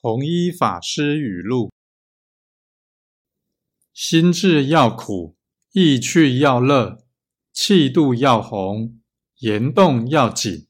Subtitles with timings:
[0.00, 1.70] 弘一法师语录。
[3.92, 5.36] 心志要苦
[5.72, 7.04] 意趣要乐
[7.52, 8.98] 气度要宏
[9.40, 10.69] 言动要紧。